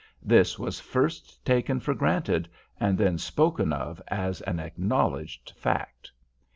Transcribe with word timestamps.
This 0.23 0.57
was 0.57 0.79
first 0.79 1.45
taken 1.45 1.79
for 1.79 1.93
granted, 1.93 2.49
and 2.79 2.97
then 2.97 3.19
spoken 3.19 3.71
of 3.71 4.01
as 4.07 4.41
an 4.41 4.59
acknowledged 4.59 5.53
fact. 5.55 6.11